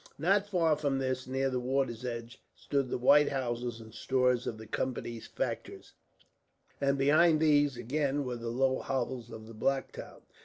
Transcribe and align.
Not 0.17 0.47
far 0.47 0.75
from 0.77 0.97
this, 0.97 1.27
near 1.27 1.51
the 1.51 1.59
water's 1.59 2.03
edge, 2.03 2.41
stood 2.55 2.89
the 2.89 2.97
white 2.97 3.29
houses 3.29 3.79
and 3.79 3.93
stores 3.93 4.47
of 4.47 4.57
the 4.57 4.65
Company's 4.65 5.27
factors; 5.27 5.93
and 6.81 6.97
behind 6.97 7.39
these, 7.39 7.77
again, 7.77 8.25
were 8.25 8.37
the 8.37 8.49
low 8.49 8.79
hovels 8.79 9.29
of 9.29 9.45
the 9.45 9.53
black 9.53 9.91
town. 9.91 10.23